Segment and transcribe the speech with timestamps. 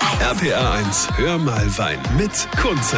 [0.00, 2.96] RPA 1, hör mal Wein mit Kunze.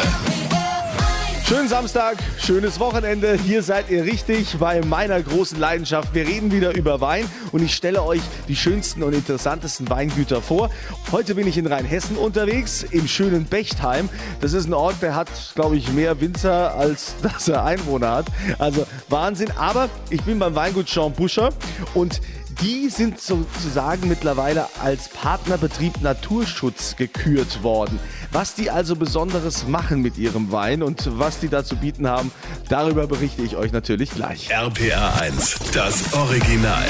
[1.44, 3.36] Schönen Samstag, schönes Wochenende.
[3.44, 6.14] Hier seid ihr richtig bei meiner großen Leidenschaft.
[6.14, 10.70] Wir reden wieder über Wein und ich stelle euch die schönsten und interessantesten Weingüter vor.
[11.10, 14.08] Heute bin ich in Rheinhessen unterwegs, im schönen Bechtheim.
[14.40, 18.26] Das ist ein Ort, der hat, glaube ich, mehr Winzer, als dass er Einwohner hat.
[18.58, 19.50] Also Wahnsinn.
[19.56, 21.50] Aber ich bin beim Weingut Jean Buscher
[21.94, 22.20] und
[22.62, 27.98] die sind sozusagen mittlerweile als Partnerbetrieb Naturschutz gekürt worden.
[28.30, 32.30] Was die also Besonderes machen mit ihrem Wein und was die da zu bieten haben,
[32.68, 34.50] darüber berichte ich euch natürlich gleich.
[34.50, 36.86] RPA 1, das Original.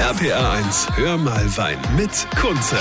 [0.00, 2.10] RPA 1, hör mal Wein mit
[2.40, 2.76] Kunze.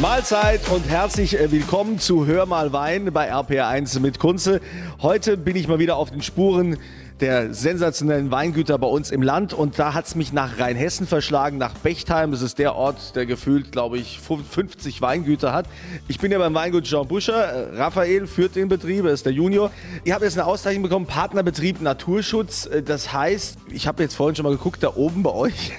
[0.00, 4.62] Mahlzeit und herzlich äh, willkommen zu Hör mal Wein bei RPR1 mit Kunze.
[5.02, 6.78] Heute bin ich mal wieder auf den Spuren
[7.20, 9.52] der sensationellen Weingüter bei uns im Land.
[9.52, 12.30] Und da hat es mich nach Rheinhessen verschlagen, nach Bechtheim.
[12.30, 15.66] Das ist der Ort, der gefühlt, glaube ich, 50 Weingüter hat.
[16.08, 17.76] Ich bin ja beim Weingut Jean Buscher.
[17.76, 19.70] Raphael führt den Betrieb, er ist der Junior.
[20.04, 22.70] Ihr habt jetzt eine Auszeichnung bekommen, Partnerbetrieb Naturschutz.
[22.86, 25.72] Das heißt, ich habe jetzt vorhin schon mal geguckt, da oben bei euch,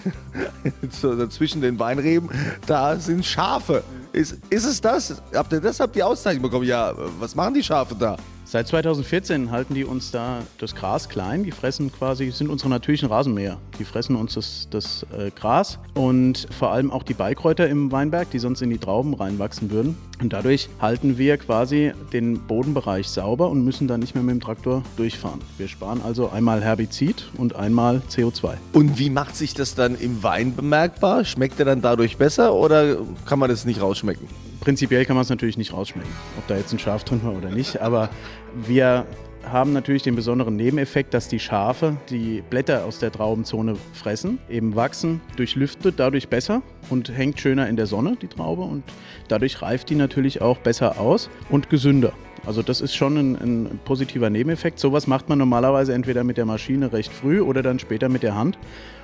[1.30, 2.30] zwischen den Weinreben,
[2.68, 3.84] da sind Schafe.
[4.14, 5.22] Ist, ist es das?
[5.34, 6.66] Habt ihr deshalb die Auszeichnung bekommen?
[6.66, 8.18] Ja, was machen die Schafe da?
[8.52, 11.46] Seit 2014 halten die uns da das Gras klein.
[11.46, 13.58] Die fressen quasi, sind unsere natürlichen Rasenmäher.
[13.80, 18.30] Die fressen uns das, das äh, Gras und vor allem auch die Beikräuter im Weinberg,
[18.30, 19.96] die sonst in die Trauben reinwachsen würden.
[20.22, 24.42] Und dadurch halten wir quasi den Bodenbereich sauber und müssen dann nicht mehr mit dem
[24.42, 25.40] Traktor durchfahren.
[25.58, 28.56] Wir sparen also einmal Herbizid und einmal CO2.
[28.74, 31.24] Und wie macht sich das dann im Wein bemerkbar?
[31.24, 34.28] Schmeckt er dann dadurch besser oder kann man das nicht rausschmecken?
[34.62, 37.50] Prinzipiell kann man es natürlich nicht rausschmecken, ob da jetzt ein Schaf drin war oder
[37.50, 37.82] nicht.
[37.82, 38.10] Aber
[38.54, 39.08] wir
[39.44, 44.76] haben natürlich den besonderen Nebeneffekt, dass die Schafe die Blätter aus der Traubenzone fressen, eben
[44.76, 48.62] wachsen, durchlüftet dadurch besser und hängt schöner in der Sonne, die Traube.
[48.62, 48.84] Und
[49.30, 52.14] dadurch reift die natürlich auch besser aus und gesünder.
[52.46, 54.80] Also das ist schon ein, ein positiver Nebeneffekt.
[54.80, 58.36] Sowas macht man normalerweise entweder mit der Maschine recht früh oder dann später mit der
[58.36, 58.60] Hand.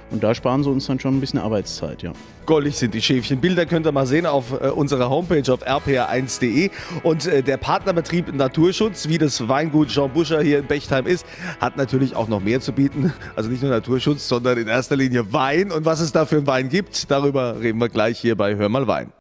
[0.10, 2.14] Und da sparen sie uns dann schon ein bisschen Arbeitszeit, ja.
[2.46, 3.42] Goldig sind die Schäfchen.
[3.42, 6.70] Bilder könnt ihr mal sehen auf äh, unserer Homepage auf rpr1.de.
[7.04, 11.26] Und äh, der Partnerbetrieb Naturschutz, wie das Weingut Jean Buscher hier in Bechtheim ist,
[11.60, 13.14] hat natürlich auch noch mehr zu bieten.
[13.36, 15.72] Also nicht nur Naturschutz, sondern in erster Linie Wein.
[15.72, 18.70] Und was es da für einen Wein gibt, darüber reden wir gleich hier bei Hör
[18.70, 19.12] mal Wein.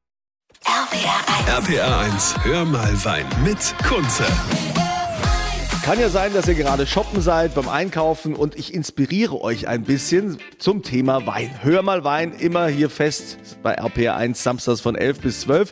[0.64, 4.24] RPR 1, RPR 1 Hör mal Wein mit Kunze.
[5.86, 9.84] Kann ja sein, dass ihr gerade shoppen seid beim Einkaufen und ich inspiriere euch ein
[9.84, 11.48] bisschen zum Thema Wein.
[11.62, 15.70] Hör mal Wein, immer hier fest bei RPR1 samstags von 11 bis 12.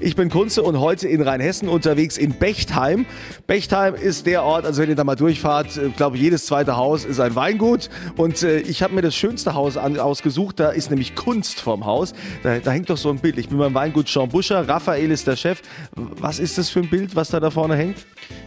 [0.00, 3.06] Ich bin Kunze und heute in Rheinhessen unterwegs in Bechtheim.
[3.46, 7.06] Bechtheim ist der Ort, also wenn ihr da mal durchfahrt, ich glaube, jedes zweite Haus
[7.06, 7.88] ist ein Weingut
[8.18, 11.86] und äh, ich habe mir das schönste Haus an, ausgesucht, da ist nämlich Kunst vorm
[11.86, 12.12] Haus.
[12.42, 13.38] Da, da hängt doch so ein Bild.
[13.38, 15.62] Ich bin beim Weingut Jean Buscher, Raphael ist der Chef.
[15.94, 18.04] Was ist das für ein Bild, was da da vorne hängt?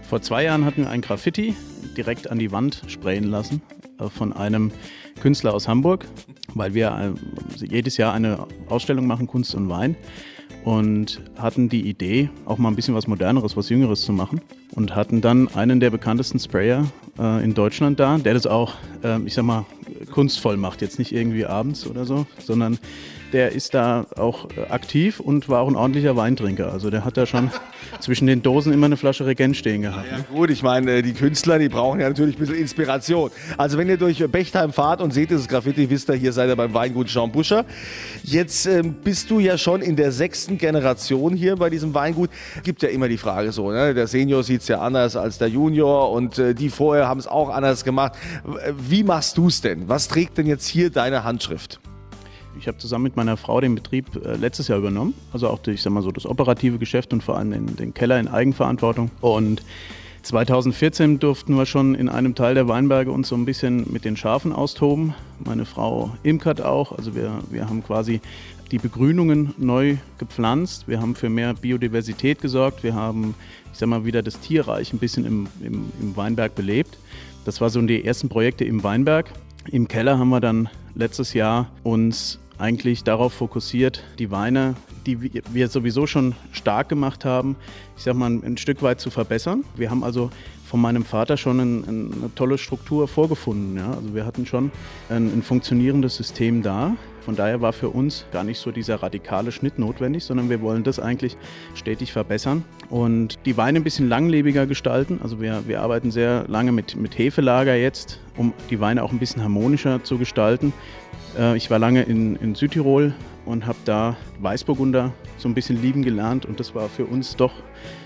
[0.08, 1.56] Vor zwei Jahren hatten wir ein Graffiti
[1.96, 3.62] direkt an die Wand sprayen lassen
[4.00, 4.72] äh, von einem
[5.22, 6.06] Künstler aus Hamburg,
[6.54, 9.96] weil wir äh, jedes Jahr eine Ausstellung machen, Kunst und Wein.
[10.66, 14.42] Und hatten die Idee, auch mal ein bisschen was Moderneres, was Jüngeres zu machen.
[14.76, 16.86] Und hatten dann einen der bekanntesten Sprayer
[17.18, 18.74] äh, in Deutschland da, der das auch,
[19.26, 19.66] ich sag mal,
[20.12, 20.82] kunstvoll macht.
[20.82, 22.80] Jetzt nicht irgendwie abends oder so, sondern
[23.34, 26.72] der ist da auch äh, aktiv und war auch ein ordentlicher Weintrinker.
[26.72, 27.52] Also der hat da schon
[28.00, 30.06] zwischen den Dosen immer eine Flasche Regent stehen gehabt.
[30.10, 33.32] Ja, gut, ich meine, äh, die Künstler, die brauchen ja natürlich ein bisschen Inspiration.
[33.58, 36.56] Also wenn ihr durch Bechtheim fahrt und seht dieses Graffiti, wisst ihr, hier seid ihr
[36.56, 37.66] beim Weingut Jean Buscher.
[38.24, 42.30] Jetzt ähm, bist du ja schon in der sechsten Generation hier bei diesem Weingut.
[42.64, 43.94] Gibt ja immer die Frage so, ne?
[43.94, 47.28] der Senior sieht es ja anders als der Junior und äh, die vorher haben es
[47.28, 48.14] auch anders gemacht.
[48.78, 49.88] Wie machst du es denn?
[49.90, 51.80] Was trägt denn jetzt hier deine Handschrift?
[52.60, 55.14] Ich habe zusammen mit meiner Frau den Betrieb äh, letztes Jahr übernommen.
[55.32, 58.20] Also auch, ich sag mal so, das operative Geschäft und vor allem den, den Keller
[58.20, 59.12] in Eigenverantwortung.
[59.22, 59.62] Und
[60.24, 64.18] 2014 durften wir schon in einem Teil der Weinberge uns so ein bisschen mit den
[64.18, 65.14] Schafen austoben.
[65.40, 66.92] Meine Frau imkert auch.
[66.92, 68.20] Also wir, wir haben quasi
[68.72, 70.88] die Begrünungen neu gepflanzt.
[70.88, 72.84] Wir haben für mehr Biodiversität gesorgt.
[72.84, 73.36] Wir haben,
[73.72, 76.98] ich sag mal, wieder das Tierreich ein bisschen im, im, im Weinberg belebt.
[77.46, 79.32] Das war so die ersten Projekte im Weinberg.
[79.72, 84.76] Im Keller haben wir dann letztes Jahr uns eigentlich darauf fokussiert, die Weine,
[85.06, 87.56] die wir sowieso schon stark gemacht haben,
[87.96, 89.64] ich sag mal, ein Stück weit zu verbessern.
[89.76, 90.30] Wir haben also
[90.66, 93.78] von meinem Vater schon ein, eine tolle Struktur vorgefunden.
[93.78, 93.92] Ja?
[93.92, 94.72] Also wir hatten schon
[95.10, 96.96] ein, ein funktionierendes System da
[97.28, 100.86] Von daher war für uns gar nicht so dieser radikale Schnitt notwendig, sondern wir wollen
[100.86, 101.36] das eigentlich
[101.76, 105.20] stetig verbessern und die Weine ein bisschen langlebiger gestalten.
[105.22, 109.20] Also wir, wir arbeiten sehr lange mit, mit Hefelager jetzt, um die Weine auch ein
[109.20, 110.72] bisschen harmonischer zu gestalten.
[111.38, 113.14] Äh, ich war lange in, in Südtirol
[113.46, 117.52] und habe da Weißburgunder so ein bisschen lieben gelernt und das war für uns doch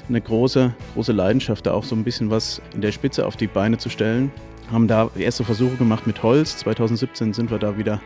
[0.10, 3.46] eine große, große Leidenschaft, da auch so ein bisschen was in der Spitze auf die
[3.46, 4.32] Beine zu stellen.
[4.72, 6.58] Haben da erste Versuche gemacht mit Holz.
[6.58, 8.02] 2017 sind wir da wieder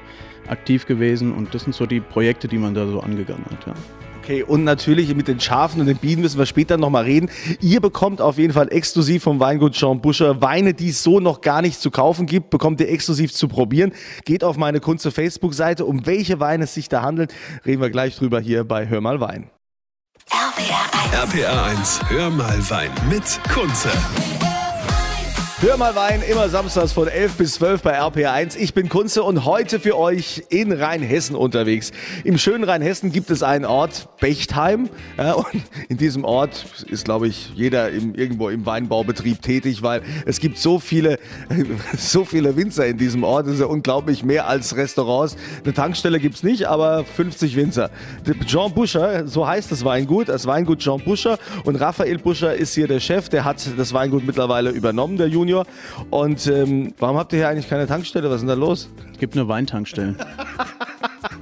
[0.47, 3.67] aktiv gewesen und das sind so die Projekte, die man da so angegangen hat.
[3.67, 3.73] Ja.
[4.25, 7.29] Okay, und natürlich mit den Schafen und den Bienen müssen wir später nochmal reden.
[7.61, 11.41] Ihr bekommt auf jeden Fall exklusiv vom Weingut Jean Buscher Weine, die es so noch
[11.41, 13.93] gar nicht zu kaufen gibt, bekommt ihr exklusiv zu probieren.
[14.23, 15.85] Geht auf meine Kunze Facebook-Seite.
[15.85, 17.35] Um welche Weine es sich da handelt,
[17.67, 19.51] reden wir gleich drüber hier bei Hör mal Wein.
[20.31, 23.91] RPR 1, RPR 1 Hör mal Wein mit Kunze.
[25.65, 28.55] Hör mal Wein, immer samstags von 11 bis 12 bei RPR1.
[28.55, 31.91] Ich bin Kunze und heute für euch in Rheinhessen unterwegs.
[32.23, 34.89] Im schönen Rheinhessen gibt es einen Ort, Bechtheim.
[35.17, 40.03] Ja, und in diesem Ort ist, glaube ich, jeder im, irgendwo im Weinbaubetrieb tätig, weil
[40.27, 41.17] es gibt so viele,
[41.97, 43.47] so viele Winzer in diesem Ort.
[43.47, 45.35] Das ist ja unglaublich, mehr als Restaurants.
[45.63, 47.89] Eine Tankstelle gibt es nicht, aber 50 Winzer.
[48.45, 51.39] Jean Buscher, so heißt das Weingut, das Weingut Jean Buscher.
[51.63, 55.54] Und Raphael Buscher ist hier der Chef, der hat das Weingut mittlerweile übernommen, der Junior.
[55.55, 55.65] Junior.
[56.09, 58.29] Und ähm, warum habt ihr hier eigentlich keine Tankstelle?
[58.29, 58.89] Was ist denn da los?
[59.13, 60.17] Es gibt nur Weintankstellen.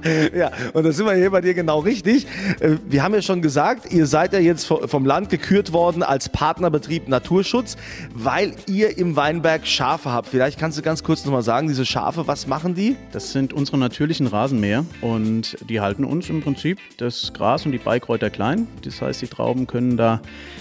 [0.34, 2.26] ja, und da sind wir hier bei dir genau richtig.
[2.60, 6.28] Äh, wir haben ja schon gesagt, ihr seid ja jetzt vom Land gekürt worden als
[6.28, 7.76] Partnerbetrieb Naturschutz,
[8.12, 10.28] weil ihr im Weinberg Schafe habt.
[10.28, 12.96] Vielleicht kannst du ganz kurz nochmal sagen, diese Schafe, was machen die?
[13.12, 17.78] Das sind unsere natürlichen Rasenmäher und die halten uns im Prinzip das Gras und die
[17.78, 18.66] Beikräuter klein.
[18.82, 20.20] Das heißt, die Trauben können da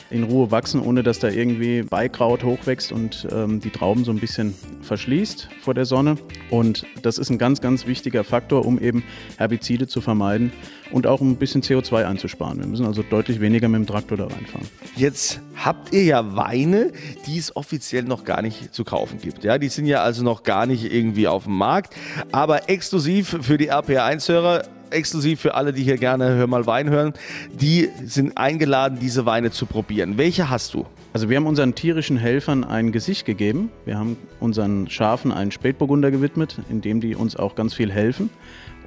[0.10, 4.20] in Ruhe wachsen, ohne dass da irgendwie Beikraut hochwächst und ähm, die Trauben so ein
[4.20, 6.18] bisschen verschließt vor der Sonne.
[6.50, 9.04] Und das ist ein ganz, ganz wichtiger Faktor, um eben
[9.38, 10.52] Herbizide zu vermeiden
[10.92, 12.60] und auch ein bisschen CO2 einzusparen.
[12.60, 14.68] Wir müssen also deutlich weniger mit dem Traktor da reinfahren.
[14.96, 16.92] Jetzt habt ihr ja Weine,
[17.26, 19.44] die es offiziell noch gar nicht zu kaufen gibt.
[19.44, 21.96] Ja, die sind ja also noch gar nicht irgendwie auf dem Markt,
[22.32, 24.64] aber exklusiv für die RPR1-Hörer
[24.94, 27.14] exklusiv für alle, die hier gerne Hör mal Wein hören.
[27.52, 30.18] Die sind eingeladen, diese Weine zu probieren.
[30.18, 30.86] Welche hast du?
[31.14, 33.72] Also wir haben unseren tierischen Helfern ein Gesicht gegeben.
[33.86, 38.30] Wir haben unseren Schafen einen Spätburgunder gewidmet, in dem die uns auch ganz viel helfen.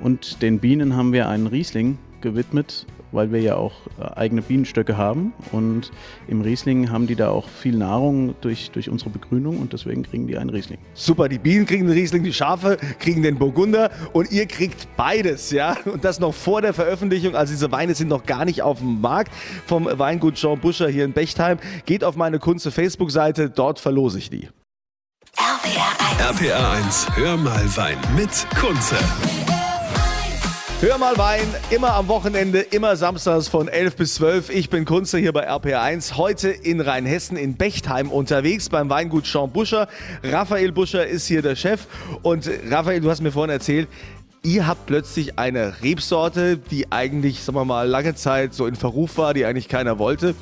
[0.00, 4.96] Und den Bienen haben wir einen Riesling gewidmet, weil wir ja auch äh, eigene Bienenstöcke
[4.96, 5.32] haben.
[5.52, 5.90] Und
[6.28, 10.26] im Riesling haben die da auch viel Nahrung durch, durch unsere Begrünung und deswegen kriegen
[10.26, 10.78] die einen Riesling.
[10.94, 15.50] Super, die Bienen kriegen den Riesling, die Schafe kriegen den Burgunder und ihr kriegt beides,
[15.50, 15.76] ja.
[15.84, 17.34] Und das noch vor der Veröffentlichung.
[17.34, 19.32] Also diese Weine sind noch gar nicht auf dem Markt
[19.66, 21.58] vom Weingut Jean Buscher hier in Bechtheim.
[21.87, 24.49] Geht auf meine Kunze Facebook-Seite, dort verlose ich die.
[25.38, 26.40] RPR 1.
[26.40, 28.96] RPR 1, hör mal Wein mit Kunze.
[30.82, 34.50] Hör mal Wein, immer am Wochenende, immer samstags von 11 bis 12.
[34.50, 36.19] Ich bin Kunze hier bei RPR1.
[36.19, 39.88] Heute in Rheinhessen in Bechtheim unterwegs beim Weingut Jean Buscher.
[40.23, 41.87] Raphael Buscher ist hier der Chef.
[42.23, 43.88] Und Raphael, du hast mir vorhin erzählt,
[44.43, 49.17] ihr habt plötzlich eine Rebsorte, die eigentlich, sagen wir mal, lange Zeit so in Verruf
[49.17, 50.34] war, die eigentlich keiner wollte,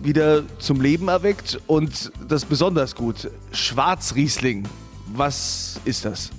[0.00, 1.58] wieder zum Leben erweckt.
[1.66, 3.28] Und das besonders gut.
[3.50, 4.68] Schwarzriesling.
[5.14, 6.30] Was ist das?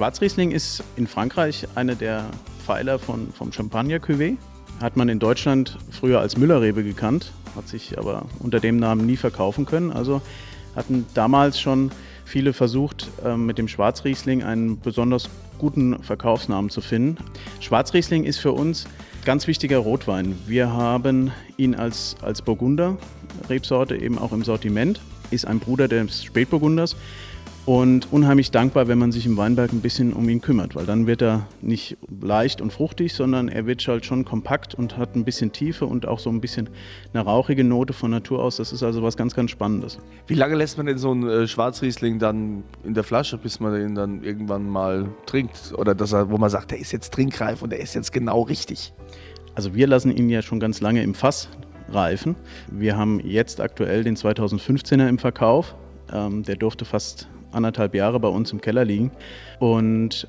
[0.00, 2.24] Schwarzriesling ist in Frankreich eine der
[2.64, 4.38] Pfeiler von, vom Champagner-Cuvée.
[4.80, 9.18] Hat man in Deutschland früher als Müllerrebe gekannt, hat sich aber unter dem Namen nie
[9.18, 9.92] verkaufen können.
[9.92, 10.22] Also
[10.74, 11.90] hatten damals schon
[12.24, 15.28] viele versucht, ähm, mit dem Schwarzriesling einen besonders
[15.58, 17.22] guten Verkaufsnamen zu finden.
[17.60, 18.86] Schwarzriesling ist für uns
[19.26, 20.38] ganz wichtiger Rotwein.
[20.46, 22.96] Wir haben ihn als, als Burgunder,
[23.50, 24.98] Rebsorte eben auch im Sortiment,
[25.30, 26.96] ist ein Bruder des Spätburgunders
[27.66, 31.06] und unheimlich dankbar, wenn man sich im Weinberg ein bisschen um ihn kümmert, weil dann
[31.06, 35.24] wird er nicht leicht und fruchtig, sondern er wird halt schon kompakt und hat ein
[35.24, 36.70] bisschen Tiefe und auch so ein bisschen
[37.12, 38.56] eine rauchige Note von Natur aus.
[38.56, 39.98] Das ist also was ganz, ganz Spannendes.
[40.26, 43.74] Wie lange lässt man denn so einen äh, Schwarzriesling dann in der Flasche, bis man
[43.74, 45.74] den dann irgendwann mal trinkt?
[45.76, 48.42] Oder dass er, wo man sagt, der ist jetzt trinkreif und der ist jetzt genau
[48.42, 48.92] richtig?
[49.54, 51.48] Also wir lassen ihn ja schon ganz lange im Fass
[51.90, 52.36] reifen.
[52.70, 55.74] Wir haben jetzt aktuell den 2015er im Verkauf.
[56.12, 59.10] Ähm, der durfte fast anderthalb Jahre bei uns im Keller liegen
[59.58, 60.26] und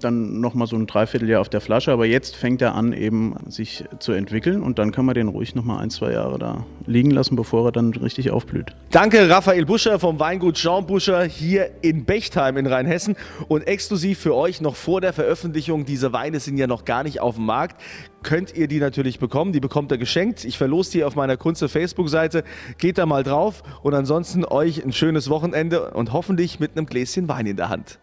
[0.00, 1.92] dann nochmal so ein Dreivierteljahr auf der Flasche.
[1.92, 5.54] Aber jetzt fängt er an, eben sich zu entwickeln und dann kann man den ruhig
[5.54, 8.74] nochmal ein, zwei Jahre da liegen lassen, bevor er dann richtig aufblüht.
[8.90, 13.16] Danke, Raphael Buscher vom Weingut Jean Buscher hier in Bechtheim in Rheinhessen
[13.48, 15.84] und exklusiv für euch noch vor der Veröffentlichung.
[15.84, 17.80] Diese Weine sind ja noch gar nicht auf dem Markt
[18.24, 19.52] könnt ihr die natürlich bekommen.
[19.52, 20.44] Die bekommt ihr geschenkt.
[20.44, 22.42] Ich verlose die auf meiner Kunze Facebook-Seite.
[22.78, 27.28] Geht da mal drauf und ansonsten euch ein schönes Wochenende und hoffentlich mit einem Gläschen
[27.28, 28.00] Wein in der Hand.